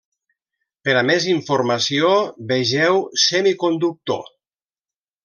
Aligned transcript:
Per 0.87 0.93
a 1.01 1.03
més 1.09 1.27
informació, 1.33 2.09
vegeu 2.53 2.99
semiconductor. 3.25 4.25